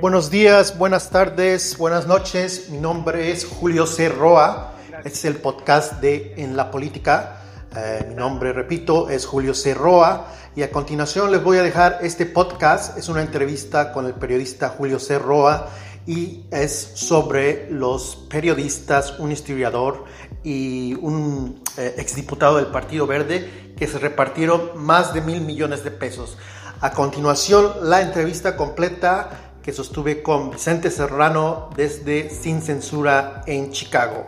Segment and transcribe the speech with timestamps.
[0.00, 2.68] Buenos días, buenas tardes, buenas noches.
[2.70, 4.08] Mi nombre es Julio C.
[4.08, 4.74] Roa.
[4.98, 7.40] Este es el podcast de En la Política.
[7.74, 9.74] Eh, mi nombre, repito, es Julio C.
[9.74, 10.28] Roa.
[10.54, 12.96] Y a continuación les voy a dejar este podcast.
[12.96, 15.18] Es una entrevista con el periodista Julio C.
[15.18, 15.68] Roa
[16.06, 20.04] y es sobre los periodistas, un historiador
[20.44, 25.90] y un eh, exdiputado del Partido Verde que se repartieron más de mil millones de
[25.90, 26.38] pesos.
[26.80, 34.26] A continuación, la entrevista completa que sostuve con Vicente Serrano desde Sin Censura en Chicago.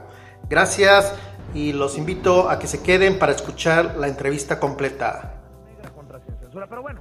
[0.49, 1.15] Gracias
[1.55, 5.35] y los invito a que se queden para escuchar la entrevista completa.
[6.53, 7.01] Pero bueno,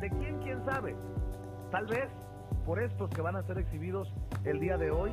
[0.00, 0.96] ¿de quién quién sabe?
[1.70, 2.08] Tal vez
[2.66, 4.12] por estos que van a ser exhibidos
[4.44, 5.10] el día de hoy,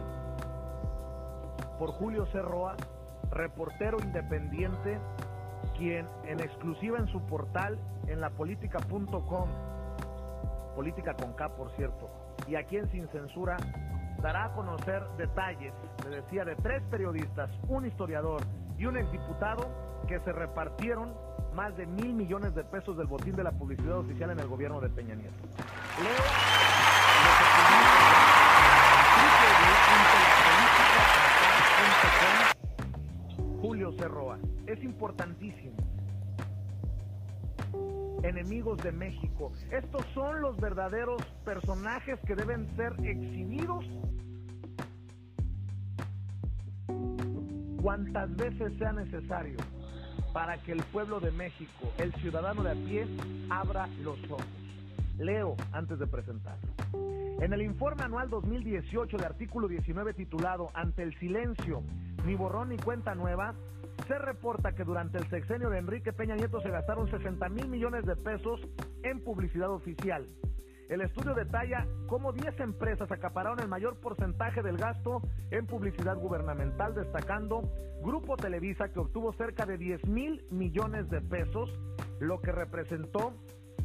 [1.79, 2.75] por Julio Cerroa,
[3.31, 4.99] reportero independiente,
[5.77, 7.77] quien en exclusiva en su portal
[8.07, 9.49] en lapolítica.com,
[10.75, 12.09] política con K por cierto,
[12.47, 13.57] y aquí en Sin Censura,
[14.21, 15.73] dará a conocer detalles,
[16.09, 18.41] le decía, de tres periodistas, un historiador
[18.77, 19.69] y un exdiputado
[20.07, 21.13] que se repartieron
[21.53, 24.81] más de mil millones de pesos del botín de la publicidad oficial en el gobierno
[24.81, 25.35] de Peña Nieto.
[33.61, 34.37] Julio Cerroa.
[34.67, 35.75] Es importantísimo.
[38.25, 39.51] Enemigos de México.
[39.71, 43.85] Estos son los verdaderos personajes que deben ser exhibidos
[47.81, 49.57] cuantas veces sea necesario
[50.33, 53.07] para que el pueblo de México, el ciudadano de a pie,
[53.49, 54.45] abra los ojos.
[55.19, 57.24] Leo antes de presentarlo.
[57.39, 61.83] En el informe anual 2018 de artículo 19 titulado Ante el silencio,
[62.25, 63.55] ni borrón ni cuenta nueva,
[64.07, 68.05] se reporta que durante el sexenio de Enrique Peña Nieto se gastaron 60 mil millones
[68.05, 68.61] de pesos
[69.03, 70.27] en publicidad oficial.
[70.87, 76.95] El estudio detalla cómo 10 empresas acapararon el mayor porcentaje del gasto en publicidad gubernamental,
[76.95, 77.69] destacando
[78.01, 81.69] Grupo Televisa, que obtuvo cerca de 10 mil millones de pesos,
[82.19, 83.33] lo que representó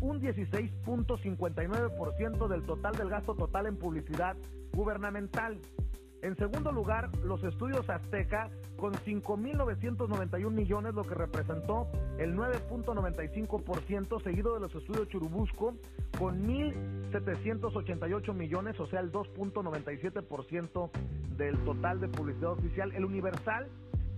[0.01, 4.37] un 16.59% del total del gasto total en publicidad
[4.73, 5.59] gubernamental.
[6.23, 14.53] En segundo lugar, los estudios Azteca con 5.991 millones, lo que representó el 9.95%, seguido
[14.55, 15.75] de los estudios Churubusco
[16.19, 20.91] con 1.788 millones, o sea, el 2.97%
[21.37, 22.93] del total de publicidad oficial.
[22.93, 23.69] El Universal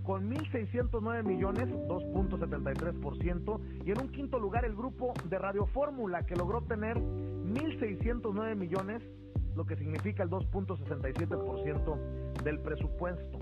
[0.02, 6.36] con 1.609 millones, 2.73%, y en un quinto lugar el grupo de Radio Fórmula, que
[6.36, 9.02] logró tener 1.609 millones,
[9.54, 13.38] lo que significa el 2.67% del presupuesto.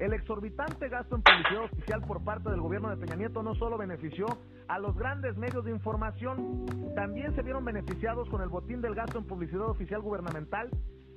[0.00, 3.78] El exorbitante gasto en publicidad oficial por parte del gobierno de Peña Nieto no solo
[3.78, 4.26] benefició
[4.66, 6.66] a los grandes medios de información,
[6.96, 10.68] también se vieron beneficiados con el botín del gasto en publicidad oficial gubernamental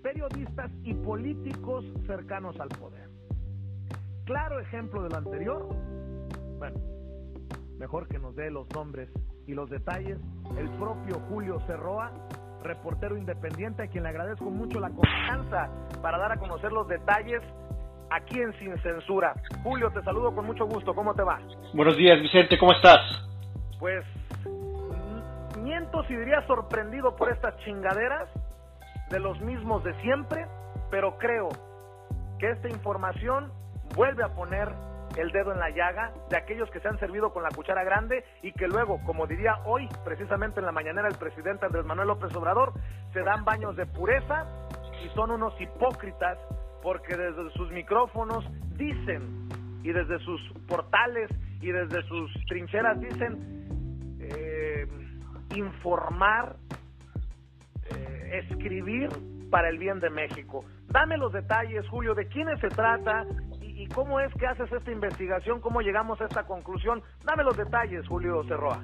[0.03, 3.16] periodistas y políticos cercanos al poder
[4.27, 5.65] claro ejemplo de lo anterior,
[6.59, 6.77] bueno,
[7.79, 9.09] mejor que nos dé los nombres
[9.47, 10.19] y los detalles
[10.57, 12.11] el propio Julio Cerroa,
[12.61, 15.69] reportero independiente, a quien le agradezco mucho la confianza
[16.01, 17.41] para dar a conocer los detalles
[18.09, 19.33] aquí en Sin Censura.
[19.63, 21.39] Julio, te saludo con mucho gusto, ¿cómo te va?
[21.73, 22.99] Buenos días, Vicente, ¿cómo estás?
[23.79, 24.03] Pues
[25.63, 28.27] miento si diría sorprendido por estas chingaderas
[29.09, 30.45] de los mismos de siempre,
[30.91, 31.47] pero creo
[32.39, 33.51] que esta información
[33.97, 34.71] vuelve a poner
[35.17, 38.23] el dedo en la llaga de aquellos que se han servido con la cuchara grande
[38.43, 42.33] y que luego, como diría hoy, precisamente en la mañanera el presidente Andrés Manuel López
[42.35, 42.73] Obrador,
[43.11, 44.45] se dan baños de pureza
[45.03, 46.37] y son unos hipócritas
[46.83, 48.45] porque desde sus micrófonos
[48.77, 49.49] dicen
[49.81, 54.85] y desde sus portales y desde sus trincheras dicen eh,
[55.55, 56.55] informar,
[57.89, 59.09] eh, escribir
[59.49, 60.63] para el bien de México.
[60.89, 63.25] Dame los detalles, Julio, de quiénes se trata,
[63.77, 65.61] ¿Y cómo es que haces esta investigación?
[65.61, 67.03] ¿Cómo llegamos a esta conclusión?
[67.23, 68.83] Dame los detalles, Julio Cerroa.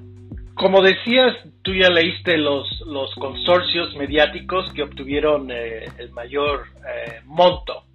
[0.53, 7.21] Como decías, tú ya leíste los, los consorcios mediáticos que obtuvieron eh, el mayor eh,
[7.25, 7.85] monto,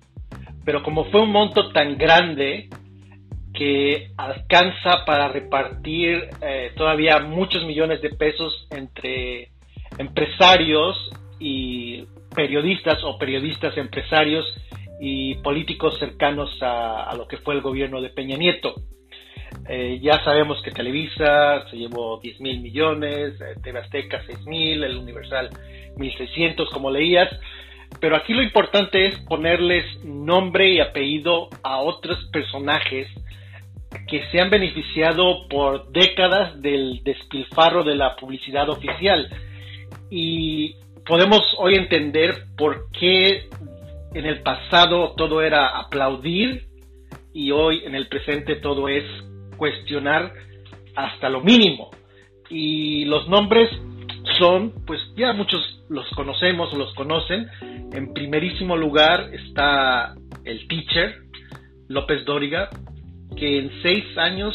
[0.64, 2.68] pero como fue un monto tan grande
[3.54, 9.50] que alcanza para repartir eh, todavía muchos millones de pesos entre
[9.98, 10.96] empresarios
[11.38, 14.44] y periodistas o periodistas empresarios
[15.00, 18.74] y políticos cercanos a, lo que fue el gobierno de Peña Nieto.
[19.68, 24.82] Eh, ya sabemos que Televisa se llevó 10 mil millones, eh, TV Azteca 6 mil,
[24.82, 25.50] el Universal
[25.96, 27.28] 1.600, como leías,
[28.00, 33.08] pero aquí lo importante es ponerles nombre y apellido a otros personajes
[34.06, 39.28] que se han beneficiado por décadas del despilfarro de la publicidad oficial.
[40.10, 40.74] Y
[41.06, 43.48] podemos hoy entender por qué
[44.14, 46.66] en el pasado todo era aplaudir
[47.32, 49.04] y hoy en el presente todo es
[49.56, 50.32] cuestionar
[50.96, 51.90] hasta lo mínimo.
[52.50, 53.68] Y los nombres
[54.38, 57.48] son, pues ya muchos los conocemos o los conocen.
[57.92, 60.14] En primerísimo lugar está
[60.44, 61.16] el teacher,
[61.88, 62.70] López Dóriga,
[63.36, 64.54] que en seis años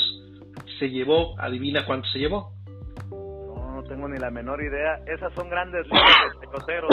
[0.80, 2.53] se llevó, adivina cuánto se llevó.
[3.94, 5.00] No, no tengo ni la menor idea.
[5.06, 6.90] Esas son grandes ligas de peloteros.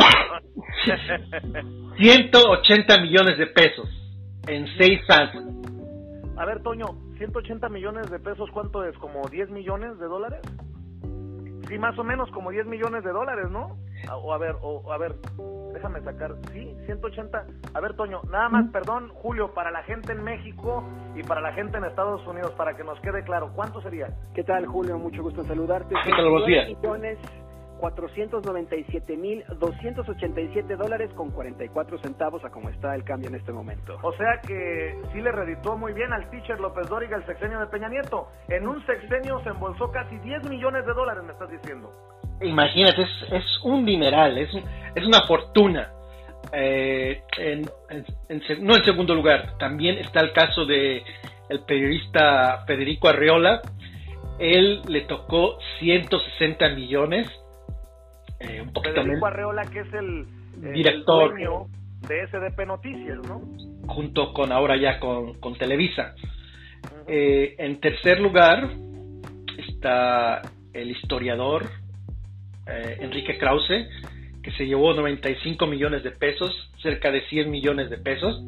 [1.96, 3.88] 180 millones de pesos
[4.48, 5.44] en seis años.
[6.36, 6.86] A ver, Toño,
[7.18, 8.96] 180 millones de pesos, ¿cuánto es?
[8.98, 10.40] ¿Como 10 millones de dólares?
[11.68, 13.76] Sí, más o menos como 10 millones de dólares, ¿no?
[14.12, 15.14] O a ver, o a ver,
[15.72, 17.46] déjame sacar, sí, 180.
[17.74, 21.52] A ver, Toño, nada más, perdón, Julio, para la gente en México y para la
[21.52, 24.08] gente en Estados Unidos, para que nos quede claro, ¿cuánto sería?
[24.34, 24.98] ¿Qué tal, Julio?
[24.98, 25.94] Mucho gusto en saludarte.
[26.04, 26.68] ¿Qué tal, buenos días?
[26.68, 27.18] millones
[27.80, 33.96] 497.287 dólares con 44 centavos a como está el cambio en este momento.
[34.02, 37.66] O sea que sí le reditó muy bien al teacher López Dóriga el sexenio de
[37.66, 38.28] Peña Nieto.
[38.48, 41.92] En un sexenio se embolsó casi 10 millones de dólares, me estás diciendo.
[42.42, 44.50] Imagínate, es, es un dineral, es,
[44.94, 45.92] es una fortuna.
[46.52, 51.02] Eh, en, en, en, no en segundo lugar, también está el caso de
[51.48, 53.60] el periodista Federico Arreola.
[54.38, 57.28] Él le tocó 160 millones
[58.40, 60.26] eh, un poquito Federico Arreola, que es el,
[60.72, 63.42] director el de SDP Noticias, ¿no?
[63.86, 66.14] Junto con ahora ya con, con Televisa.
[66.14, 67.04] Uh -huh.
[67.08, 68.70] eh, en tercer lugar
[69.58, 70.40] está
[70.72, 71.79] el historiador
[72.70, 73.88] eh, Enrique Krause,
[74.42, 76.50] que se llevó 95 millones de pesos,
[76.82, 78.42] cerca de 100 millones de pesos.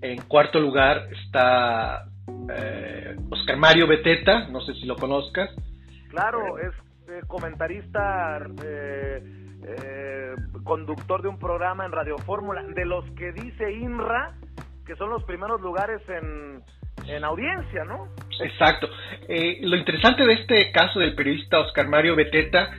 [0.00, 2.04] En cuarto lugar está
[2.54, 5.50] eh, Oscar Mario Beteta, no sé si lo conozcas.
[6.10, 6.74] Claro, es
[7.08, 9.22] eh, comentarista, eh,
[9.66, 14.34] eh, conductor de un programa en Radio Fórmula, de los que dice INRA
[14.86, 16.62] que son los primeros lugares en,
[17.06, 18.08] en audiencia, ¿no?
[18.40, 18.88] Exacto.
[19.28, 22.70] Eh, lo interesante de este caso del periodista Oscar Mario Beteta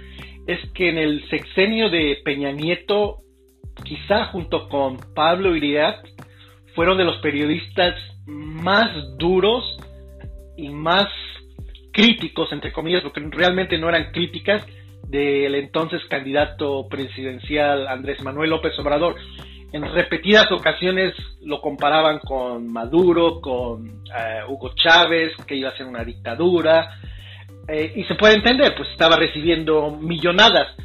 [0.47, 3.21] es que en el sexenio de Peña Nieto,
[3.83, 6.05] quizá junto con Pablo Iriart,
[6.75, 9.77] fueron de los periodistas más duros
[10.57, 11.07] y más
[11.91, 14.65] críticos, entre comillas, porque realmente no eran críticas
[15.07, 19.15] del entonces candidato presidencial Andrés Manuel López Obrador.
[19.75, 25.85] En repetidas ocasiones lo comparaban con Maduro, con uh, Hugo Chávez, que iba a ser
[25.85, 26.97] una dictadura,
[27.67, 30.77] eh, y se puede entender, pues estaba recibiendo millonadas,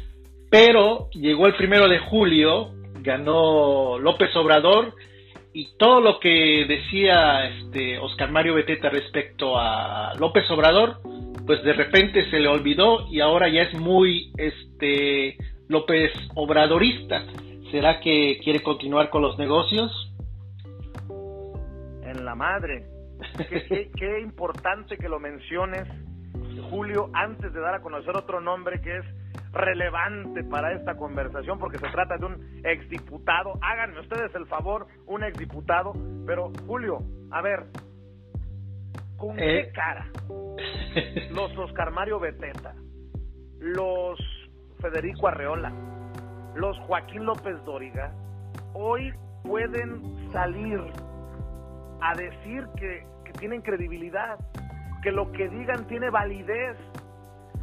[0.49, 4.93] pero llegó el primero de julio, ganó López Obrador,
[5.53, 10.97] y todo lo que decía este Oscar Mario Beteta respecto a López Obrador,
[11.47, 15.37] pues de repente se le olvidó y ahora ya es muy este
[15.69, 17.23] López Obradorista.
[17.71, 20.13] ¿Será que quiere continuar con los negocios?
[22.03, 22.85] En la madre.
[23.49, 25.87] Qué, qué, qué importante que lo menciones,
[26.69, 29.05] Julio, antes de dar a conocer otro nombre que es
[29.53, 33.53] relevante para esta conversación porque se trata de un exdiputado.
[33.61, 35.93] Háganme ustedes el favor, un exdiputado.
[36.25, 36.99] Pero, Julio,
[37.31, 37.67] a ver,
[39.17, 39.65] ¿con eh.
[39.65, 40.07] qué cara
[41.31, 42.75] los Oscar Mario Beteta,
[43.59, 44.19] los
[44.81, 45.71] Federico Arreola,
[46.55, 48.11] los Joaquín López Dóriga,
[48.73, 50.79] hoy pueden salir
[52.01, 54.37] a decir que, tienen credibilidad,
[55.01, 56.77] que lo que digan tiene validez?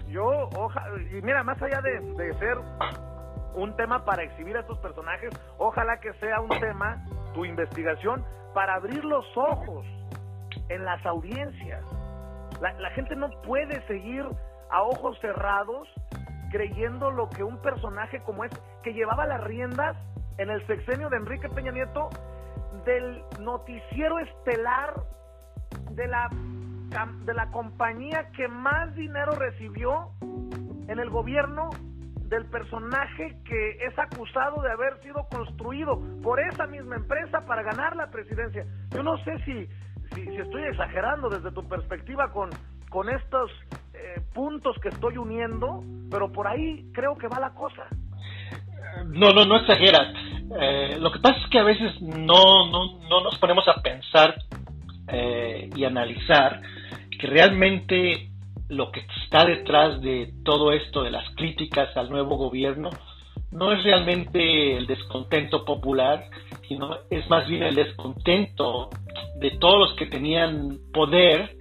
[0.08, 2.56] yo, ojalá, y mira, más allá de, de, ser
[3.54, 7.04] un tema para exhibir a estos personajes, ojalá que sea un tema,
[7.34, 9.84] tu investigación, para abrir los ojos
[10.70, 11.84] en las audiencias.
[12.60, 14.26] La gente no puede seguir
[14.70, 15.86] a ojos cerrados
[16.50, 18.52] creyendo lo que un personaje como es,
[18.82, 19.96] que llevaba las riendas
[20.38, 22.08] en el sexenio de Enrique Peña Nieto
[22.84, 24.94] del noticiero estelar
[25.90, 26.28] de la
[27.24, 30.10] de la compañía que más dinero recibió
[30.88, 31.68] en el gobierno
[32.28, 37.96] del personaje que es acusado de haber sido construido por esa misma empresa para ganar
[37.96, 38.64] la presidencia.
[38.90, 39.66] Yo no sé si,
[40.14, 42.50] si, estoy exagerando desde tu perspectiva con,
[42.90, 43.50] con estos
[44.08, 47.86] eh, puntos que estoy uniendo, pero por ahí creo que va la cosa.
[49.06, 50.14] No, no, no exageras.
[50.60, 54.34] Eh, lo que pasa es que a veces no, no, no nos ponemos a pensar
[55.08, 56.62] eh, y analizar
[57.18, 58.30] que realmente
[58.68, 62.90] lo que está detrás de todo esto de las críticas al nuevo gobierno
[63.50, 66.24] no es realmente el descontento popular,
[66.66, 68.90] sino es más bien el descontento
[69.38, 71.57] de todos los que tenían poder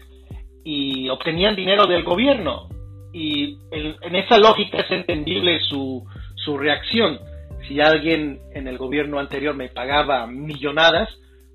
[0.67, 2.67] y obtenían dinero del gobierno.
[3.13, 6.05] Y en, en esa lógica es entendible su,
[6.35, 7.19] su reacción.
[7.65, 11.07] Si alguien en el gobierno anterior me pagaba millonadas,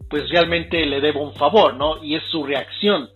[0.09, 2.03] pues realmente le debo un favor, ¿no?
[2.03, 3.11] Y es su reacción.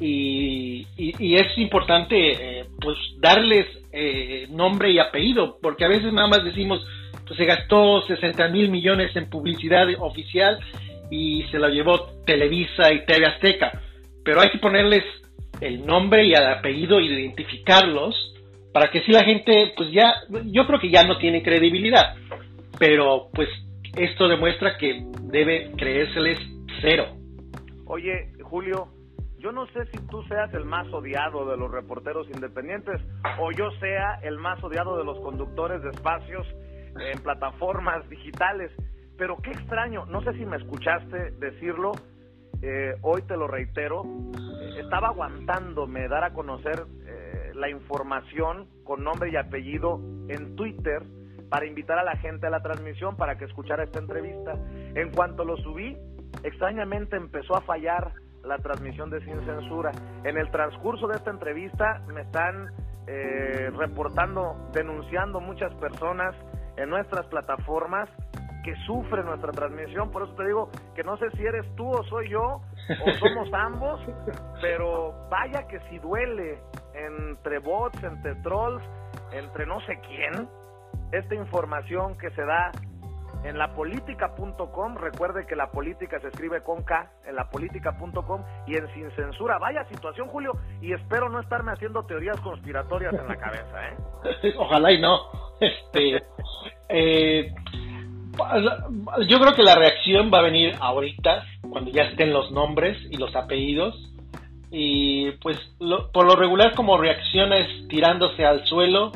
[0.00, 2.16] Y, es importante
[2.60, 6.84] eh, pues darles eh, nombre y apellido, porque a veces nada más decimos,
[7.24, 10.58] pues se gastó 60 mil millones en publicidad oficial
[11.08, 13.80] y se lo llevó Televisa y TV Azteca,
[14.24, 15.04] pero hay que ponerles
[15.60, 18.14] el nombre y el apellido, identificarlos,
[18.72, 20.14] para que si la gente, pues ya,
[20.46, 22.14] yo creo que ya no tiene credibilidad,
[22.78, 23.48] pero pues
[23.96, 26.38] esto demuestra que debe creérseles
[26.80, 27.16] cero.
[27.86, 28.88] Oye, Julio,
[29.38, 33.00] yo no sé si tú seas el más odiado de los reporteros independientes
[33.38, 36.46] o yo sea el más odiado de los conductores de espacios
[37.00, 38.70] en plataformas digitales,
[39.16, 41.92] pero qué extraño, no sé si me escuchaste decirlo,
[42.62, 44.04] eh, hoy te lo reitero,
[44.78, 51.02] estaba aguantándome dar a conocer eh, la información con nombre y apellido en Twitter
[51.48, 54.54] para invitar a la gente a la transmisión para que escuchara esta entrevista.
[54.94, 55.96] En cuanto lo subí,
[56.44, 58.12] extrañamente empezó a fallar
[58.44, 59.92] la transmisión de Sin Censura.
[60.24, 62.70] En el transcurso de esta entrevista me están
[63.06, 66.34] eh, reportando, denunciando muchas personas
[66.76, 68.08] en nuestras plataformas
[68.62, 70.10] que sufren nuestra transmisión.
[70.10, 72.60] Por eso te digo que no sé si eres tú o soy yo
[73.04, 74.00] o somos ambos,
[74.60, 76.58] pero vaya que si duele
[76.94, 78.82] entre bots, entre trolls,
[79.32, 80.48] entre no sé quién,
[81.12, 82.70] esta información que se da
[83.44, 89.10] en lapolítica.com, recuerde que la política se escribe con K, en lapolítica.com y en Sin
[89.12, 89.58] Censura.
[89.58, 90.52] Vaya situación, Julio,
[90.82, 94.54] y espero no estarme haciendo teorías conspiratorias en la cabeza, ¿eh?
[94.58, 95.18] Ojalá y no.
[95.60, 96.22] Este,
[96.88, 97.54] eh,
[99.26, 103.16] yo creo que la reacción va a venir ahorita, cuando ya estén los nombres y
[103.16, 103.94] los apellidos.
[104.70, 105.58] Y pues
[106.12, 109.10] por lo regular como reacción es tirándose al suelo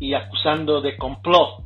[0.00, 1.64] y acusando de complot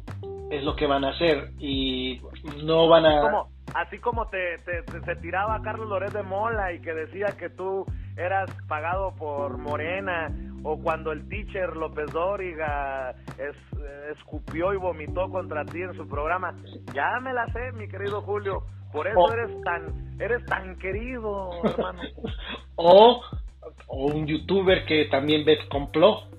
[0.50, 2.21] es lo que van a hacer y
[2.64, 3.21] no van a...
[3.21, 7.85] Como, así como te, te, tiraba Carlos Loret de Mola y que decía que tú
[8.17, 10.31] eras pagado por Morena,
[10.64, 13.56] o cuando el teacher López Dóriga es,
[14.16, 16.56] escupió y vomitó contra ti en su programa.
[16.92, 18.64] Ya me la sé, mi querido Julio.
[18.92, 22.00] Por eso eres tan eres tan querido, hermano.
[22.76, 23.23] o,
[23.88, 26.30] o un youtuber que también ves complot.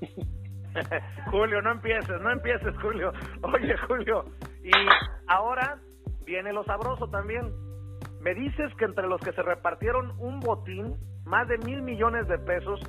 [1.30, 3.12] Julio, no empieces, no empieces, Julio.
[3.42, 4.24] Oye, Julio,
[4.64, 4.70] y
[5.28, 5.78] ahora
[6.24, 7.52] viene lo sabroso también.
[8.20, 12.38] Me dices que entre los que se repartieron un botín, más de mil millones de
[12.38, 12.80] pesos,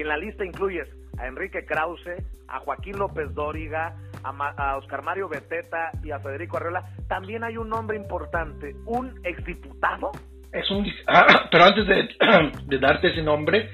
[0.00, 0.88] en la lista incluyes
[1.18, 6.84] a Enrique Krause, a Joaquín López Dóriga, a, Oscar Mario Beteta y a Federico Arreola,
[7.08, 10.10] también hay un nombre importante, un exdiputado.
[10.52, 11.86] Es un, ah, pero antes
[12.66, 13.70] de, darte ese nombre,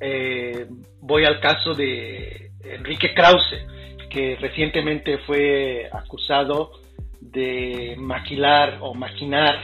[0.00, 0.66] eh,
[1.00, 3.66] voy al caso de Enrique Krause,
[4.10, 6.72] que recientemente fue acusado
[7.20, 9.62] de maquilar o maquinar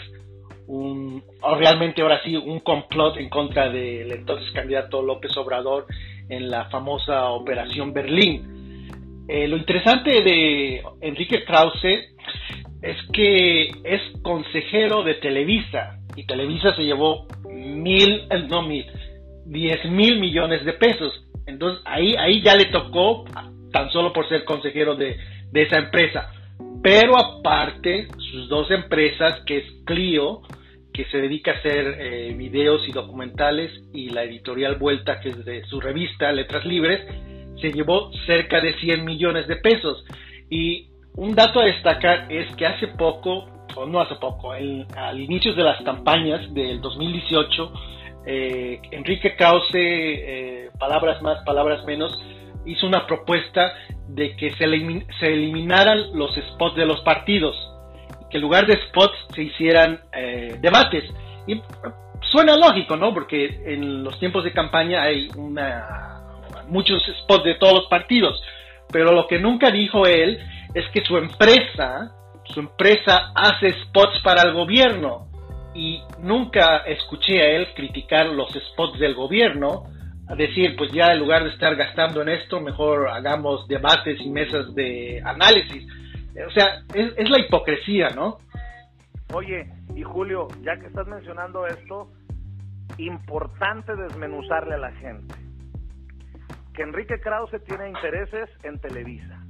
[0.67, 5.87] un, o realmente ahora sí, un complot en contra del entonces candidato López Obrador
[6.29, 9.27] en la famosa Operación Berlín.
[9.29, 12.15] Eh, lo interesante de Enrique Krause
[12.83, 18.87] es que es consejero de Televisa y Televisa se llevó mil, eh, no mil,
[19.45, 21.13] diez mil millones de pesos.
[21.47, 23.25] Entonces ahí, ahí ya le tocó,
[23.73, 25.17] tan solo por ser consejero de,
[25.55, 26.33] esa empresa.
[26.87, 30.43] Pero aparte, sus dos empresas, que es Clio,
[30.95, 35.45] que se dedica a hacer eh, videos y documentales, y la editorial Vuelta, que es
[35.45, 37.01] de su revista Letras Libres,
[37.61, 40.05] se llevó cerca de 100 millones de pesos.
[40.49, 45.55] Y un dato a destacar es que hace poco, o no hace poco, al inicio
[45.55, 47.73] de las campañas del 2018,
[48.27, 52.17] eh, Enrique Krause, eh, palabras más, palabras menos,
[52.67, 53.73] hizo una propuesta
[54.09, 57.57] de que se, eliminaran los spots de los partidos,
[58.31, 61.05] que en lugar de spots se hicieran eh, debates.
[61.47, 61.61] Y
[62.33, 63.15] suena lógico, ¿no?
[63.15, 65.29] Porque en los tiempos de campaña hay
[66.69, 68.43] muchos spots de todos los partidos,
[68.93, 70.39] pero lo que nunca dijo él
[70.75, 72.13] es que su empresa,
[72.45, 75.29] su empresa hace spots para el gobierno
[75.75, 79.85] y nunca escuché a él criticar los spots del gobierno,
[80.29, 84.31] a decir, pues ya en lugar de estar gastando en esto, mejor hagamos debates y
[84.31, 85.87] mesas de análisis.
[86.47, 88.39] O sea, es, la hipocresía, ¿no?
[89.33, 92.11] Oye, y Julio, ya que estás mencionando esto,
[92.99, 95.35] importante desmenuzarle a la gente.
[96.75, 99.45] Que Enrique Krause tiene intereses en Televisa.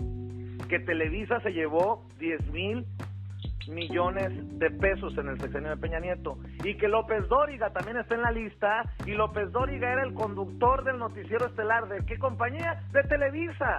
[0.68, 2.86] Que Televisa se llevó 10 mil
[3.68, 6.38] millones de pesos en el sexenio de Peña Nieto.
[6.64, 8.82] Y que López Dóriga también está en la lista.
[9.06, 11.88] Y López Dóriga era el conductor del noticiero estelar.
[11.88, 12.82] ¿De qué compañía?
[12.92, 13.78] De Televisa.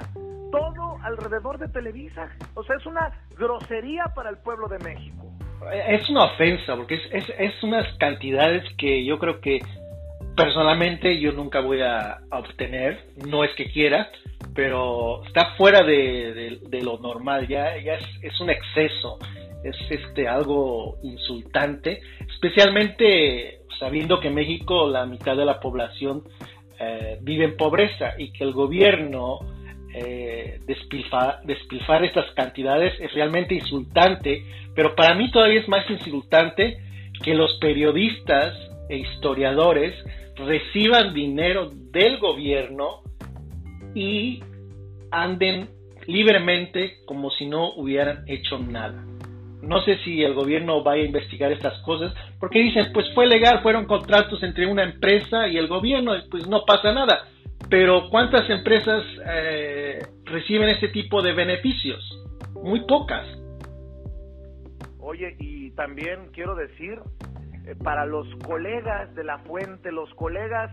[0.51, 2.29] todo alrededor de Televisa.
[2.53, 5.27] O sea, es una grosería para el pueblo de México.
[5.73, 9.59] Es una ofensa, porque es, es, es unas cantidades que yo creo que
[10.37, 14.09] personalmente yo nunca voy a, obtener, no es que quiera,
[14.53, 19.17] pero está fuera de, lo normal, ya, ya es, es, un exceso,
[19.63, 26.23] es este algo insultante, especialmente sabiendo que en México la mitad de la población
[26.79, 29.39] eh, vive en pobreza y que el gobierno
[29.93, 34.43] eh, despilfar, estas cantidades es realmente insultante,
[34.75, 36.77] pero para mí todavía es más insultante
[37.23, 38.53] que los periodistas
[38.89, 39.95] e historiadores
[40.35, 43.01] reciban dinero del gobierno
[43.95, 44.43] y
[45.09, 45.69] anden
[46.05, 49.03] libremente como si no hubieran hecho nada.
[49.61, 53.61] No sé si el gobierno vaya a investigar estas cosas, porque dicen, pues fue legal,
[53.61, 57.27] fueron contratos entre una empresa y el gobierno, pues no pasa nada.
[57.69, 62.03] Pero ¿cuántas empresas eh, reciben este tipo de beneficios?
[62.53, 63.25] Muy pocas.
[64.99, 66.99] Oye, y también quiero decir,
[67.65, 70.71] eh, para los colegas de la fuente, los colegas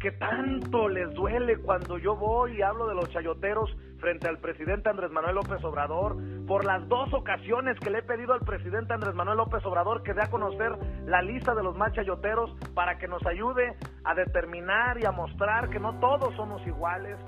[0.00, 4.88] que tanto les duele cuando yo voy y hablo de los chayoteros frente al presidente
[4.88, 9.14] Andrés Manuel López Obrador, por las dos ocasiones que le he pedido al presidente Andrés
[9.14, 10.70] Manuel López Obrador que dé a conocer
[11.04, 13.74] la lista de los más chayoteros para que nos ayude
[14.04, 17.18] a determinar y a mostrar que no todos somos iguales.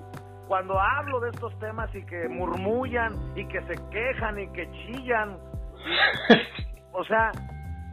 [0.47, 5.39] Cuando hablo de estos temas y que murmullan y que se quejan y que chillan,
[6.93, 7.33] o sea,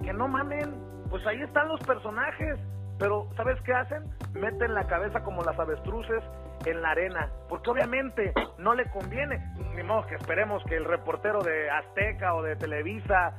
[0.04, 0.74] que no mamen,
[1.10, 2.60] pues ahí están los personajes
[3.00, 4.04] pero, ¿sabes qué hacen?
[4.34, 6.24] Meten la cabeza como las avestruces
[6.66, 9.40] en la arena, porque obviamente no le conviene,
[9.76, 13.34] ni modo que esperemos que el reportero de Azteca o de Televisa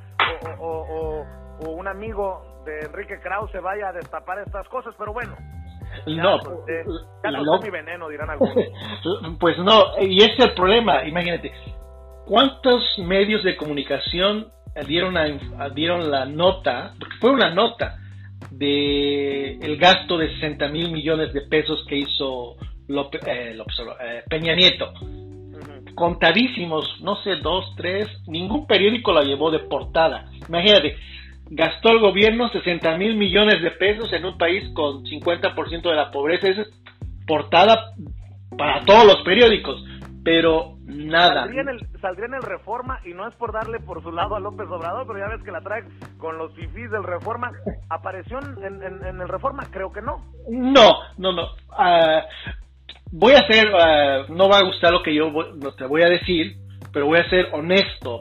[0.58, 1.24] o,
[1.60, 5.34] un amigo de Enrique Krause vaya a destapar estas cosas, pero bueno.
[6.06, 6.86] no, pues,
[7.24, 8.54] ya no, mi veneno, dirán algunos.
[9.40, 11.52] pues no, y ese es el problema, imagínate,
[12.26, 14.52] ¿cuántos medios de comunicación
[14.86, 15.14] dieron,
[15.74, 17.96] dieron la nota, porque fue una nota,
[18.50, 22.56] de el gasto de 60 mil millones de pesos que hizo
[22.88, 23.58] eh,
[24.00, 24.92] eh, Peña Nieto.
[25.94, 30.30] Contadísimos, no sé, dos, tres, ningún periódico la llevó de portada.
[30.48, 30.96] Imagínate,
[31.50, 36.10] gastó el gobierno 60 mil millones de pesos en un país con 50% de la
[36.10, 36.48] pobreza.
[36.48, 36.68] es
[37.26, 37.92] portada
[38.56, 39.84] para todos los periódicos
[40.28, 41.44] pero nada.
[41.44, 44.36] Saldría en, el, saldría en el Reforma y no es por darle por su lado
[44.36, 45.84] a López Obrador, pero ya ves que la trae
[46.18, 47.50] con los fifís del Reforma.
[47.88, 49.66] ¿Apareció en, en, el Reforma?
[49.70, 50.22] Creo que no.
[50.50, 51.48] No, no, no.
[51.70, 52.26] Ah,
[53.10, 56.10] voy a ser, ah, no va a gustar lo que yo no te voy a
[56.10, 56.56] decir,
[56.92, 58.20] pero voy a ser honesto,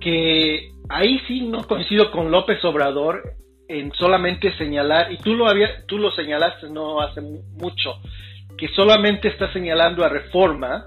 [0.00, 3.22] que ahí sí no coincido con López Obrador
[3.68, 8.00] en solamente señalar, y tú lo, había, tú lo señalaste no hace mucho,
[8.58, 10.86] que solamente está señalando a Reforma,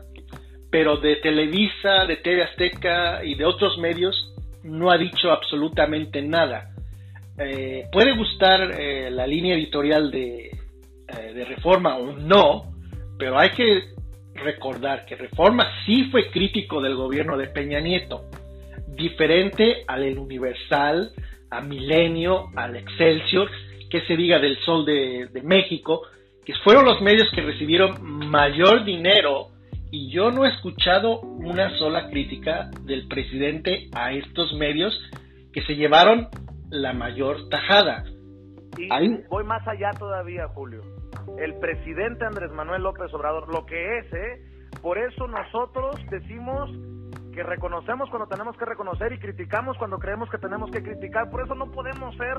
[0.71, 6.69] pero de Televisa, de TV Azteca y de otros medios no ha dicho absolutamente nada.
[7.37, 10.47] Eh, puede gustar eh, la línea editorial de,
[11.07, 12.73] eh, Reforma o no,
[13.17, 13.83] pero hay que
[14.35, 18.25] recordar que Reforma sí fue crítico del gobierno de Peña Nieto,
[18.87, 21.11] diferente al El Universal,
[21.49, 23.49] a Milenio, al Excelsior,
[23.89, 26.03] que se diga del Sol de México,
[26.45, 29.47] que fueron los medios que recibieron mayor dinero
[29.91, 34.93] y yo no he escuchado una sola crítica del presidente a estos medios
[35.51, 36.27] que se llevaron
[36.69, 38.03] la mayor tajada.
[38.77, 38.87] Y
[39.29, 40.81] voy más allá todavía, Julio.
[41.39, 44.69] El presidente Andrés Manuel López Obrador, lo que es, ¿eh?
[44.81, 46.69] Por eso nosotros decimos
[47.33, 51.29] que reconocemos cuando tenemos que reconocer y criticamos cuando creemos que tenemos que criticar.
[51.29, 52.37] Por eso no podemos ser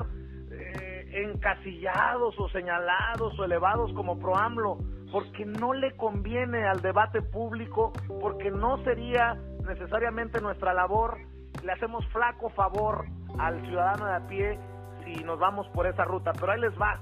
[0.51, 4.77] eh, encasillados o señalados o elevados como pro-AMLO
[5.11, 11.19] porque no le conviene al debate público, porque no sería necesariamente nuestra labor,
[11.63, 13.05] le hacemos flaco favor
[13.37, 14.59] al ciudadano de a pie
[15.03, 16.31] si nos vamos por esa ruta.
[16.39, 16.99] Pero ahí les va.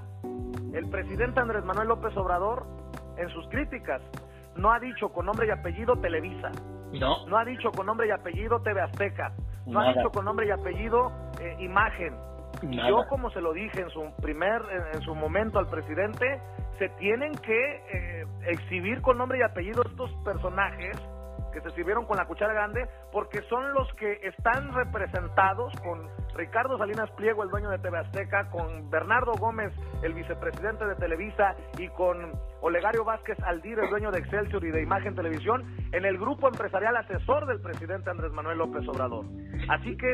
[0.74, 2.66] El presidente Andrés Manuel López Obrador,
[3.16, 4.02] en sus críticas,
[4.56, 6.50] no ha dicho con nombre y apellido Televisa.
[6.92, 7.26] No.
[7.26, 9.32] No ha dicho con nombre y apellido TV Azteca.
[9.66, 12.14] No ha dicho con nombre y apellido eh, Imagen.
[12.62, 14.62] Yo, como se lo dije en su primer,
[14.94, 16.40] en su momento al presidente,
[16.78, 20.96] se tienen que eh, exhibir con nombre y apellido estos personajes
[21.52, 26.78] que se sirvieron con la cuchara grande porque son los que están representados con Ricardo
[26.78, 31.88] Salinas Pliego, el dueño de TV Azteca, con Bernardo Gómez, el vicepresidente de Televisa, y
[31.88, 36.48] con Olegario Vázquez Aldir, el dueño de Excelsior y de Imagen Televisión, en el grupo
[36.48, 39.26] empresarial asesor del presidente Andrés Manuel López Obrador.
[39.68, 40.12] Así que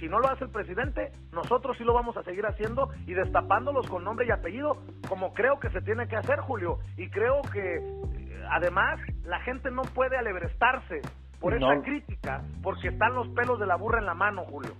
[0.00, 3.86] si no lo hace el presidente, nosotros sí lo vamos a seguir haciendo y destapándolos
[3.86, 6.78] con nombre y apellido, como creo que se tiene que hacer, Julio.
[6.96, 11.02] Y creo que eh, además, la gente no puede alebrestarse
[11.38, 14.72] por esa crítica, porque están los pelos de la burra en la mano, Julio.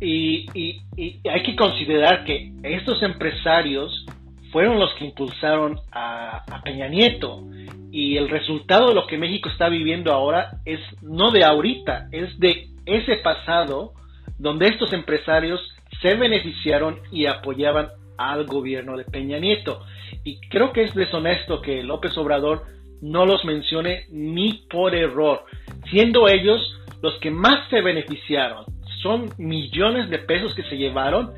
[0.00, 4.04] Y, y, hay que considerar que estos empresarios
[4.52, 7.44] fueron los que impulsaron a, a, Peña Nieto.
[7.90, 12.38] Y el resultado de lo que México está viviendo ahora es no de ahorita, es
[12.38, 13.92] de ese pasado
[14.38, 15.60] donde estos empresarios
[16.02, 19.82] se beneficiaron y apoyaban al gobierno de Peña Nieto.
[20.24, 22.62] Y creo que es deshonesto que López Obrador
[23.00, 25.44] no los mencione ni por error,
[25.90, 26.60] siendo ellos
[27.02, 28.64] los que más se beneficiaron.
[29.02, 31.32] Son millones de pesos que se llevaron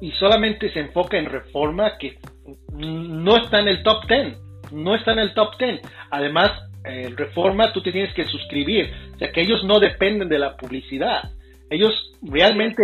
[0.00, 2.18] y solamente se enfoca en reforma que
[2.72, 5.80] no está en el top 10, no está en el top 10.
[6.10, 6.50] Además,
[6.84, 10.56] en reforma tú te tienes que suscribir, o sea que ellos no dependen de la
[10.56, 11.30] publicidad.
[11.70, 12.82] Ellos realmente...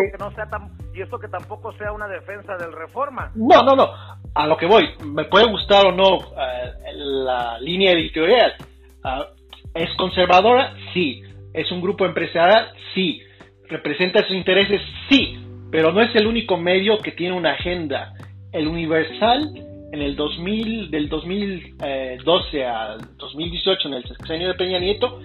[0.95, 3.33] Y esto que, tampoco sea una defensa del reforma.
[3.35, 3.91] No, no, no.
[4.35, 8.55] A lo que voy, me puede gustar o no eh, la línea editorial.
[9.03, 9.27] Ah,
[9.75, 10.75] ¿Es conservadora?
[10.95, 11.21] Sí.
[11.53, 12.69] ¿Es un grupo empresarial?
[12.95, 13.21] Sí.
[13.69, 14.81] ¿Representa sus intereses?
[15.11, 15.37] Sí.
[15.71, 18.15] Pero no es el único medio que tiene una agenda.
[18.53, 19.53] El Universal
[19.93, 25.21] en el 2000, del 2012 al 2018, en el sexenio de Peña Nieto,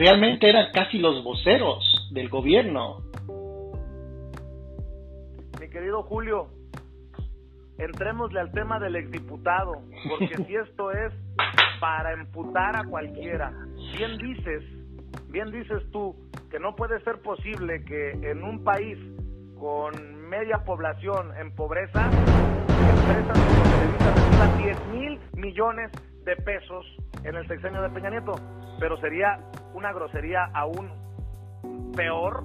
[0.00, 3.02] realmente eran casi los voceros del gobierno.
[5.60, 6.48] Mi querido Julio,
[7.76, 11.12] entrémosle al tema del exdiputado, porque si esto es
[11.80, 13.52] para emputar a cualquiera,
[13.94, 14.64] bien dices,
[15.28, 16.16] bien dices tú,
[16.50, 18.96] que no puede ser posible que en un país
[19.58, 23.38] con media población en pobreza, empresas
[24.38, 25.90] como 10 mil millones
[26.24, 26.86] de pesos
[27.22, 28.34] en el sexenio de Peña Nieto,
[28.78, 29.38] pero sería
[29.74, 30.90] una grosería aún
[31.94, 32.44] peor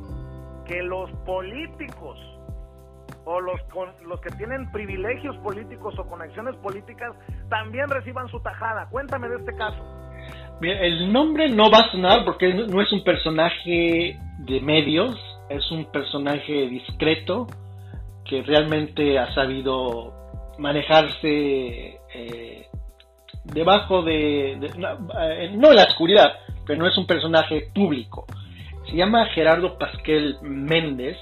[0.65, 2.17] que los políticos
[3.25, 7.15] o los, con, los que tienen privilegios políticos o conexiones políticas
[7.49, 8.88] también reciban su tajada.
[8.89, 9.83] Cuéntame de este caso.
[10.61, 15.15] el nombre no va a sonar porque no es un personaje de medios,
[15.49, 17.47] es un personaje discreto
[18.25, 20.13] que realmente ha sabido
[20.57, 22.67] manejarse eh,
[23.43, 24.89] debajo de, no,
[25.21, 26.33] eh, no, en la oscuridad,
[26.65, 28.25] pero no es un personaje público.
[28.89, 31.17] Se llama Gerardo Pasquel Méndez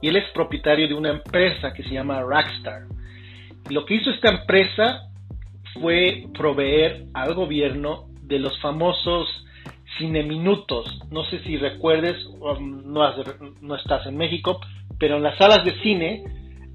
[0.00, 2.82] y él es propietario de una empresa que se llama Rackstar.
[3.70, 5.08] Lo que hizo esta empresa
[5.74, 9.28] fue proveer al gobierno de los famosos
[9.98, 11.00] cineminutos.
[11.10, 13.14] No sé si recuerdes, no,
[13.60, 14.60] no estás en México,
[14.98, 16.24] pero en las salas de cine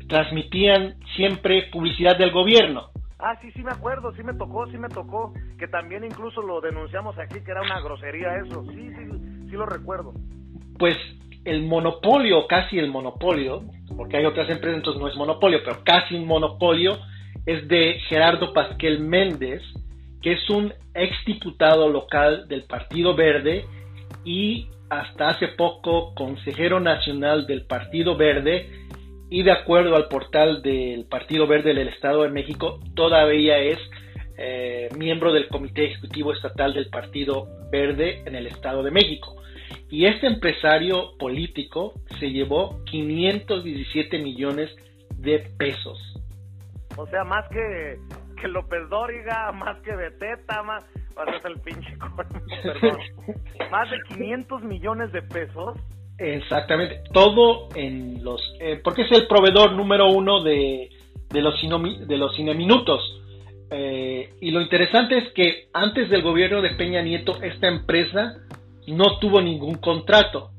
[0.07, 2.89] transmitían siempre publicidad del gobierno.
[3.19, 6.61] Ah, sí, sí me acuerdo, sí me tocó, sí me tocó, que también incluso lo
[6.61, 10.13] denunciamos aquí, que era una grosería eso, sí, sí, sí lo recuerdo.
[10.77, 10.95] Pues
[11.43, 13.63] el monopolio, casi el monopolio,
[13.95, 16.97] porque hay otras empresas, entonces no es monopolio, pero casi un monopolio,
[17.45, 19.63] es de Gerardo Pasquel Méndez,
[20.21, 23.65] que es un exdiputado local del Partido Verde
[24.25, 28.86] y hasta hace poco consejero nacional del Partido Verde
[29.29, 33.77] y de acuerdo al portal del Partido Verde del Estado de México, todavía es
[34.37, 39.35] eh, miembro del Comité Ejecutivo Estatal del Partido Verde en el Estado de México.
[39.89, 44.73] Y este empresario político se llevó 517 millones
[45.17, 45.99] de pesos.
[46.95, 47.99] O sea, más que,
[48.39, 50.83] que López Dóriga, más que Beteta, más,
[51.43, 51.97] el pinche
[52.63, 52.97] perdón.
[53.71, 55.77] más de 500 millones de pesos
[56.17, 58.41] Exactamente, todo en los...
[58.59, 60.89] Eh, porque es el proveedor número uno de,
[61.29, 61.55] de, los,
[62.07, 63.21] de los cineminutos.
[63.69, 68.37] Eh, y lo interesante es que antes del gobierno de Peña Nieto, esta empresa
[68.87, 70.51] no tuvo ningún contrato.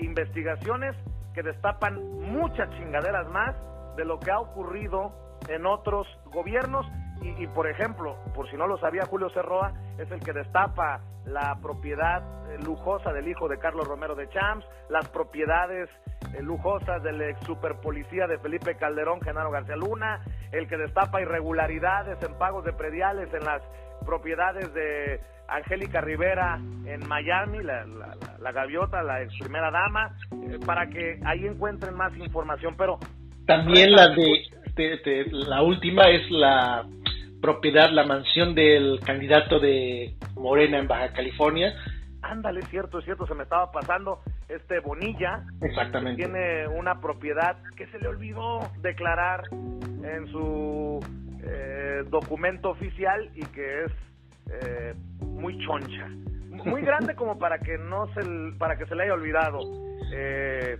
[0.00, 0.94] investigaciones
[1.32, 1.98] que destapan
[2.30, 3.56] muchas chingaderas más
[3.96, 5.14] de lo que ha ocurrido
[5.48, 6.84] en otros gobiernos
[7.22, 11.58] y, por ejemplo, por si no lo sabía, Julio Cerroa es el que destapa la
[11.60, 15.88] propiedad eh, lujosa del hijo de Carlos Romero de Champs, las propiedades
[16.34, 22.22] eh, lujosas del ex superpolicía de Felipe Calderón, Genaro García Luna, el que destapa irregularidades
[22.22, 23.62] en pagos de prediales en las
[24.06, 27.84] propiedades de Angélica Rivera en Miami, la,
[28.38, 32.74] la, gaviota, la ex primera dama, eh, para que ahí encuentren más información.
[32.76, 32.98] Pero
[33.46, 34.44] también la de,
[35.32, 36.86] la última es la
[37.40, 41.74] propiedad, la mansión del candidato de Morena en Baja California.
[42.22, 45.44] Ándale, es cierto, es cierto, se me estaba pasando este Bonilla.
[45.62, 46.22] Exactamente.
[46.22, 51.00] tiene una propiedad que se le olvidó declarar en su
[51.44, 53.92] eh, documento oficial y que es
[54.50, 56.08] eh, muy choncha,
[56.50, 58.20] muy grande como para que no se
[58.58, 59.60] para que se le haya olvidado,
[60.12, 60.76] eh,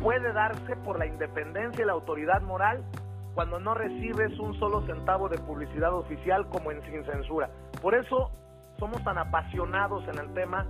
[0.00, 2.84] puede darse por la independencia y la autoridad moral
[3.34, 7.50] cuando no recibes un solo centavo de publicidad oficial como en Sin Censura.
[7.82, 8.30] Por eso
[8.80, 10.66] somos tan apasionados en el tema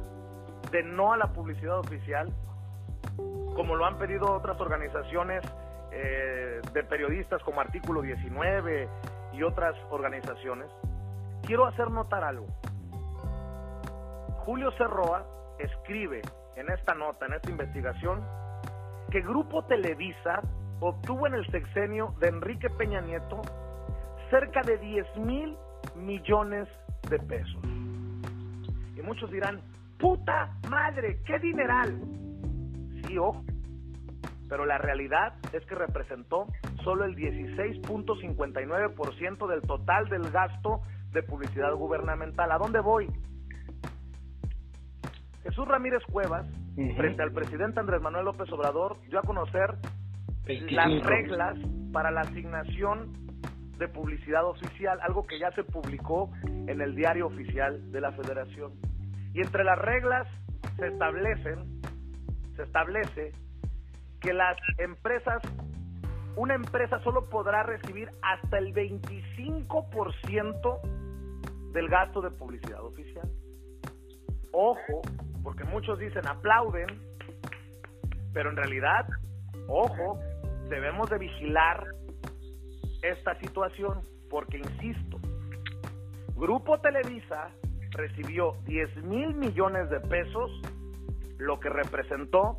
[0.72, 2.28] de no a la publicidad oficial,
[3.54, 5.42] como lo han pedido otras organizaciones
[5.92, 8.88] eh, de periodistas como Artículo 19
[9.32, 10.68] y otras organizaciones,
[11.46, 12.46] quiero hacer notar algo.
[14.44, 15.24] Julio Cerroa
[15.58, 16.20] escribe
[16.56, 18.24] en esta nota, en esta investigación,
[19.10, 20.42] que Grupo Televisa
[20.80, 23.40] obtuvo en el sexenio de Enrique Peña Nieto
[24.30, 25.56] cerca de 10 mil
[25.94, 26.68] millones
[27.08, 27.69] de pesos.
[29.00, 29.60] Y muchos dirán,
[29.98, 32.00] puta madre, qué dineral.
[33.06, 33.44] Sí, ojo.
[34.48, 36.46] Pero la realidad es que representó
[36.82, 40.80] solo el 16.59% del total del gasto
[41.12, 42.50] de publicidad gubernamental.
[42.50, 43.08] ¿A dónde voy?
[45.42, 46.46] Jesús Ramírez Cuevas,
[46.96, 49.76] frente al presidente Andrés Manuel López Obrador, dio a conocer
[50.46, 51.58] las reglas
[51.92, 53.12] para la asignación
[53.78, 58.72] de publicidad oficial, algo que ya se publicó en el diario oficial de la Federación.
[59.32, 60.28] Y entre las reglas
[60.76, 61.80] se establecen,
[62.56, 63.32] se establece
[64.20, 65.42] que las empresas,
[66.36, 70.80] una empresa solo podrá recibir hasta el 25%
[71.72, 73.30] del gasto de publicidad oficial.
[74.52, 75.02] Ojo,
[75.42, 76.86] porque muchos dicen aplauden,
[78.32, 79.06] pero en realidad,
[79.68, 80.18] ojo,
[80.68, 81.84] debemos de vigilar
[83.02, 85.18] esta situación, porque insisto,
[86.36, 87.50] Grupo Televisa
[87.90, 90.50] recibió 10 mil millones de pesos,
[91.38, 92.58] lo que representó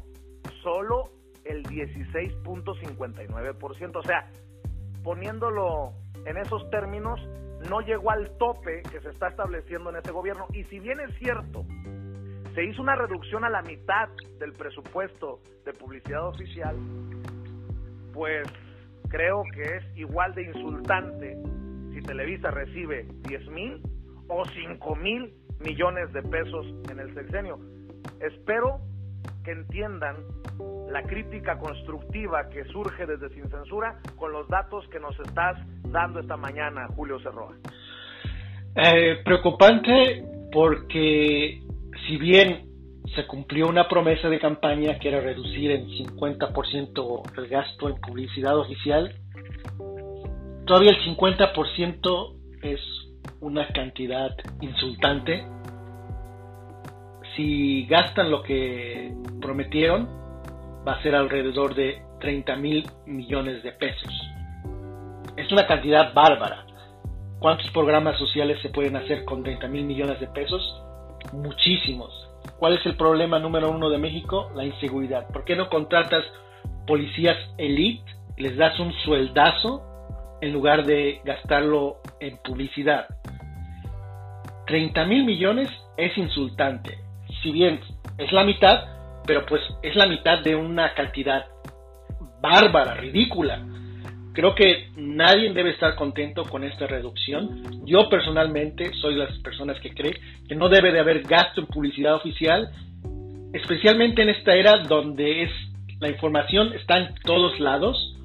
[0.61, 1.09] solo
[1.45, 3.95] el 16.59%.
[3.95, 4.29] O sea,
[5.03, 5.93] poniéndolo
[6.25, 7.19] en esos términos,
[7.69, 10.45] no llegó al tope que se está estableciendo en este gobierno.
[10.53, 11.65] Y si bien es cierto,
[12.53, 16.75] se hizo una reducción a la mitad del presupuesto de publicidad oficial,
[18.13, 18.47] pues
[19.09, 21.37] creo que es igual de insultante
[21.93, 23.81] si Televisa recibe 10 mil
[24.31, 27.59] o 5 mil millones de pesos en el sexenio.
[28.21, 28.79] Espero
[29.43, 30.15] que entiendan
[30.89, 36.21] la crítica constructiva que surge desde Sin Censura con los datos que nos estás dando
[36.21, 37.55] esta mañana, Julio Cerroa.
[38.75, 41.61] Eh, preocupante porque
[42.07, 42.69] si bien
[43.13, 48.57] se cumplió una promesa de campaña que era reducir en 50% el gasto en publicidad
[48.57, 49.13] oficial,
[50.65, 52.79] todavía el 50% es
[53.41, 55.43] una cantidad insultante.
[57.35, 60.07] Si gastan lo que prometieron,
[60.87, 64.27] va a ser alrededor de 30 mil millones de pesos.
[65.37, 66.65] es una cantidad bárbara.
[67.39, 70.61] ¿Cuántos programas sociales se pueden hacer con 30 mil millones de pesos?
[71.33, 72.11] Muchísimos.
[72.59, 74.51] ¿Cuál es el problema número uno de México?
[74.55, 75.27] La inseguridad.
[75.29, 76.23] ¿Por qué no contratas
[76.85, 78.05] policías elite,
[78.37, 79.81] les das un sueldazo
[80.41, 83.07] en lugar de gastarlo en publicidad?
[84.71, 86.97] 30 mil millones es insultante.
[87.43, 87.81] Si bien
[88.17, 88.85] es la mitad,
[89.27, 91.45] pero pues es la mitad de una cantidad
[92.41, 93.61] bárbara, ridícula.
[94.31, 97.85] Creo que nadie debe estar contento con esta reducción.
[97.85, 100.15] Yo personalmente soy de las personas que cree
[100.47, 102.71] que no debe de haber gasto en publicidad oficial,
[103.51, 105.51] especialmente en esta era donde es
[105.99, 108.15] la información está en todos lados.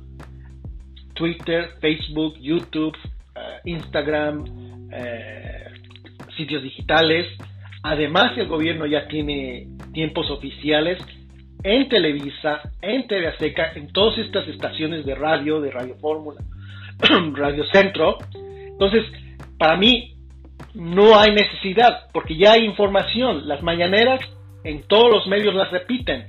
[1.13, 2.97] Twitter, Facebook, YouTube,
[3.35, 4.45] eh, Instagram,
[4.93, 5.66] eh,
[6.37, 7.27] sitios digitales.
[7.83, 10.99] Además, el gobierno ya tiene tiempos oficiales
[11.63, 16.41] en Televisa, en TV Azteca, en todas estas estaciones de radio, de Radio Fórmula,
[17.33, 18.19] Radio Centro.
[18.33, 19.05] Entonces,
[19.59, 20.15] para mí
[20.75, 23.49] no hay necesidad, porque ya hay información.
[23.49, 24.21] Las mañaneras
[24.65, 26.27] en todos los medios las repiten.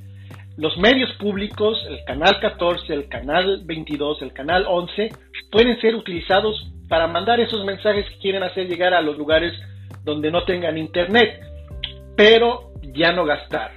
[0.57, 5.09] Los medios públicos, el canal 14, el canal 22, el canal 11,
[5.51, 9.53] pueden ser utilizados para mandar esos mensajes que quieren hacer llegar a los lugares
[10.07, 11.41] donde no tengan internet,
[12.15, 13.73] pero ya no gastar.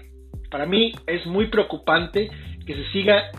[0.48, 2.30] Para mí es muy preocupante
[2.64, 3.30] que se siga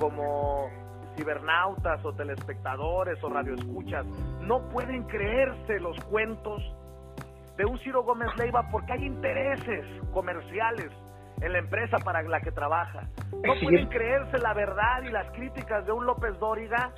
[0.00, 0.68] como
[1.16, 4.04] cibernautas o telespectadores o radioescuchas.
[4.40, 6.60] No pueden creerse los cuentos
[7.56, 10.90] de un Ciro Gómez Leiva porque hay intereses comerciales
[11.40, 13.08] en la empresa para la que trabaja.
[13.30, 16.92] No pueden creerse la verdad y las críticas de un López Dóriga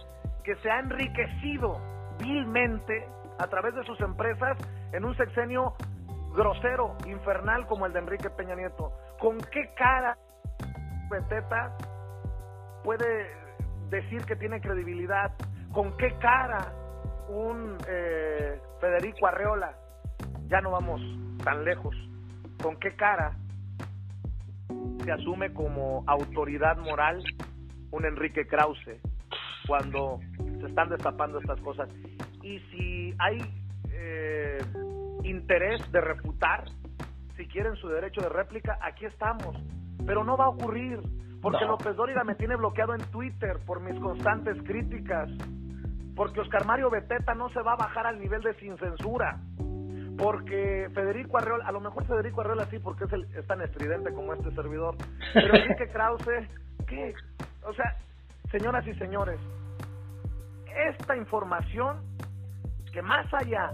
[0.46, 1.80] que se ha enriquecido
[2.20, 4.56] vilmente a través de sus empresas
[4.92, 5.74] en un sexenio
[6.36, 8.92] grosero, infernal como el de Enrique Peña Nieto.
[9.18, 10.16] ¿Con qué cara
[11.10, 11.76] Beteta
[12.84, 13.28] puede
[13.90, 15.32] decir que tiene credibilidad?
[15.72, 16.72] ¿Con qué cara
[17.28, 19.72] un eh, Federico Arreola?
[20.46, 21.00] Ya no vamos
[21.42, 21.96] tan lejos.
[22.62, 23.32] ¿Con qué cara
[25.04, 27.20] se asume como autoridad moral
[27.90, 29.00] un Enrique Krause
[29.66, 30.20] cuando
[30.60, 31.88] se están destapando estas cosas?
[32.42, 33.38] Y si hay
[33.90, 34.58] eh,
[35.24, 36.64] interés de refutar,
[37.36, 39.56] si quieren su derecho de réplica, aquí estamos.
[40.06, 41.00] Pero no va a ocurrir,
[41.42, 45.28] porque López Dóriga me tiene bloqueado en Twitter por mis constantes críticas,
[46.14, 49.38] porque Oscar Mario Beteta no se va a bajar al nivel de sin censura,
[50.16, 54.12] porque Federico Arreola, a lo mejor Federico Arreola sí, porque es, el, es tan estridente
[54.12, 54.96] como este servidor,
[55.34, 56.48] pero Enrique Krause,
[56.86, 57.14] ¿qué?
[57.64, 57.96] O sea,
[58.50, 59.40] señoras y señores,
[60.88, 62.02] esta información
[62.92, 63.72] que más allá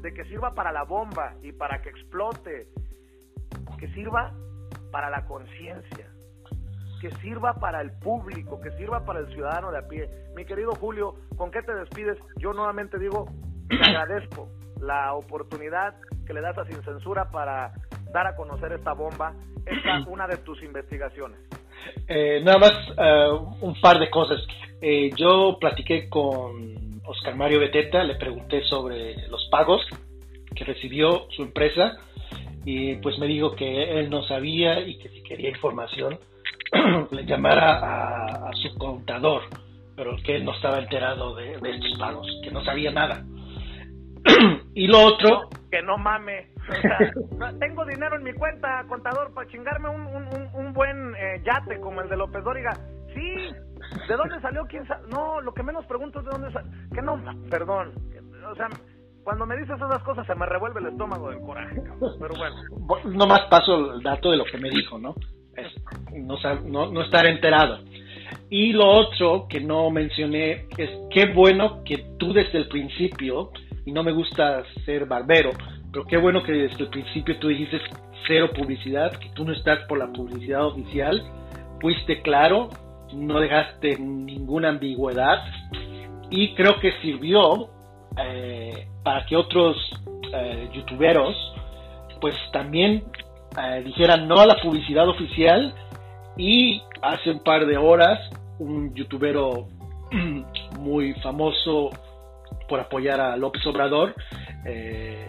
[0.00, 2.68] de que sirva para la bomba y para que explote,
[3.78, 4.32] que sirva
[4.90, 6.06] para la conciencia,
[7.00, 10.10] que sirva para el público, que sirva para el ciudadano de a pie.
[10.34, 12.18] Mi querido Julio, ¿con qué te despides?
[12.36, 13.26] Yo nuevamente digo,
[13.68, 14.48] te agradezco
[14.80, 15.94] la oportunidad
[16.26, 17.72] que le das a Sin Censura para
[18.12, 19.34] dar a conocer esta bomba.
[19.66, 21.38] Esta es una de tus investigaciones.
[22.06, 24.40] Eh, nada más eh, un par de cosas.
[24.80, 29.84] Eh, yo platiqué con Oscar Mario Beteta, le pregunté sobre los pagos
[30.54, 31.98] que recibió su empresa
[32.64, 36.18] y pues me dijo que él no sabía y que si quería información
[37.10, 39.42] le llamara a, su contador,
[39.96, 43.24] pero que él no estaba enterado de, estos pagos, que no sabía nada.
[44.74, 45.48] y lo otro...
[45.70, 46.48] que no mame.
[47.60, 52.16] tengo dinero en mi cuenta, contador, para chingarme un, buen eh, yate como el de
[52.16, 52.72] López Dóriga.
[53.14, 53.52] Sí,
[54.08, 54.64] ¿De dónde salió?
[54.68, 55.08] ¿Quién sabe?
[55.08, 56.70] No, lo que menos pregunto es de dónde salió.
[56.94, 57.92] Que no, perdón.
[58.50, 58.68] O sea,
[59.24, 61.76] cuando me dices esas cosas se me revuelve el estómago del coraje.
[62.20, 62.56] Pero bueno.
[63.04, 65.14] Nomás paso el dato de lo que me dijo, ¿no?
[65.56, 65.72] Es
[66.12, 67.80] no, no, no estar enterado.
[68.50, 73.50] Y lo otro que no mencioné es qué bueno que tú desde el principio,
[73.88, 75.52] y no me gusta ser barbero,
[75.90, 77.80] pero qué bueno que desde el principio tú dijiste
[78.26, 81.22] cero publicidad, que tú no estás por la publicidad oficial,
[81.80, 82.68] fuiste claro,
[83.14, 85.42] no dejaste ninguna ambigüedad
[86.28, 87.70] y creo que sirvió
[88.22, 89.76] eh, para que otros
[90.34, 91.34] eh, youtuberos
[92.20, 93.04] pues también
[93.58, 95.72] eh, dijeran no a la publicidad oficial
[96.36, 98.18] y hace un par de horas
[98.58, 99.68] un youtubero
[100.78, 101.90] muy famoso
[102.68, 104.14] por apoyar a López Obrador,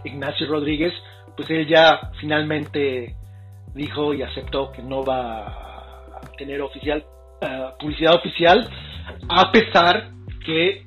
[0.03, 0.93] Ignacio Rodríguez,
[1.35, 3.15] pues él ya finalmente
[3.73, 7.05] dijo y aceptó que no va a tener oficial
[7.79, 8.69] publicidad oficial,
[9.29, 10.09] a pesar
[10.45, 10.83] que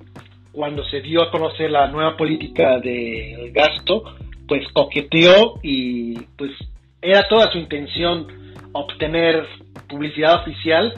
[0.53, 4.05] cuando se dio a conocer la nueva política del gasto,
[4.47, 6.51] pues coqueteó y pues
[7.01, 8.27] era toda su intención
[8.73, 9.47] obtener
[9.89, 10.93] publicidad oficial,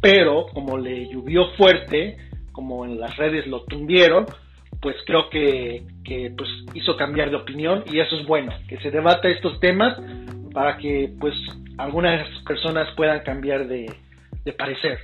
[0.00, 2.16] pero como le llovió fuerte,
[2.52, 4.24] como en las redes lo tumbieron,
[4.84, 5.82] pues creo que,
[6.36, 9.98] pues hizo cambiar de opinión y eso es bueno, que se debata estos temas
[10.52, 11.32] para que pues
[11.78, 13.90] algunas personas puedan cambiar de,
[14.44, 14.98] de parecer.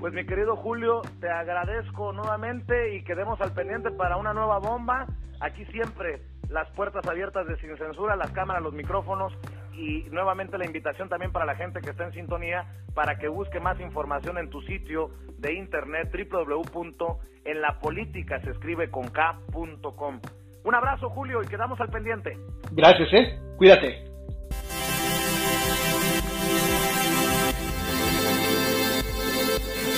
[0.00, 5.06] Pues mi querido Julio, te agradezco nuevamente y quedemos al pendiente para una nueva bomba.
[5.40, 9.34] Aquí siempre las puertas abiertas de Sin Censura, las cámaras, los micrófonos
[9.80, 13.58] y nuevamente la invitación también para la gente que está en sintonía para que busque
[13.60, 20.20] más información en tu sitio de internet www.enlapolitica se escribe con k.com.
[20.64, 22.36] Un abrazo Julio y quedamos al pendiente.
[22.72, 23.38] Gracias, eh.
[23.56, 24.04] Cuídate.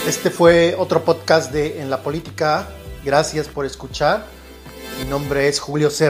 [0.06, 2.68] Este fue otro podcast de En la Política.
[3.04, 4.26] Gracias por escuchar.
[4.98, 6.08] Mi nombre es Julio C.